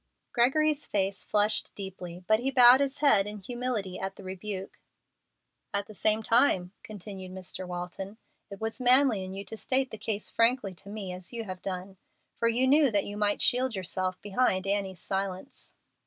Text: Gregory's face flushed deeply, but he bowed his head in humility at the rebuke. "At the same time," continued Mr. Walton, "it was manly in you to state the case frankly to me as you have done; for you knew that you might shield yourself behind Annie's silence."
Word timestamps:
Gregory's 0.33 0.87
face 0.87 1.23
flushed 1.23 1.75
deeply, 1.75 2.23
but 2.25 2.39
he 2.39 2.49
bowed 2.49 2.79
his 2.79 3.01
head 3.01 3.27
in 3.27 3.37
humility 3.37 3.99
at 3.99 4.15
the 4.15 4.23
rebuke. 4.23 4.79
"At 5.75 5.85
the 5.85 5.93
same 5.93 6.23
time," 6.23 6.73
continued 6.81 7.29
Mr. 7.33 7.67
Walton, 7.67 8.17
"it 8.49 8.59
was 8.59 8.81
manly 8.81 9.23
in 9.23 9.35
you 9.35 9.45
to 9.45 9.55
state 9.55 9.91
the 9.91 9.99
case 9.99 10.31
frankly 10.31 10.73
to 10.73 10.89
me 10.89 11.13
as 11.13 11.33
you 11.33 11.43
have 11.43 11.61
done; 11.61 11.97
for 12.35 12.47
you 12.47 12.67
knew 12.67 12.89
that 12.89 13.05
you 13.05 13.15
might 13.15 13.43
shield 13.43 13.75
yourself 13.75 14.19
behind 14.23 14.65
Annie's 14.65 14.99
silence." 14.99 15.71